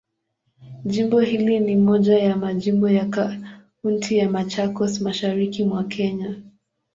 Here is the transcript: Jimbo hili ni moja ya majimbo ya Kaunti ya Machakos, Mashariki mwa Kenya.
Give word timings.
Jimbo 0.85 1.19
hili 1.19 1.59
ni 1.59 1.75
moja 1.75 2.17
ya 2.23 2.35
majimbo 2.35 2.89
ya 2.89 3.05
Kaunti 3.05 4.17
ya 4.17 4.29
Machakos, 4.29 5.01
Mashariki 5.01 5.63
mwa 5.63 5.83
Kenya. 5.83 6.35